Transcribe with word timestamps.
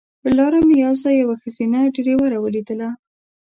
پر 0.21 0.31
لاره 0.37 0.59
مې 0.67 0.75
یو 0.85 0.93
ځای 1.01 1.15
یوه 1.23 1.35
ښځینه 1.43 1.79
ډریوره 1.93 2.37
ولیدله. 2.41 2.89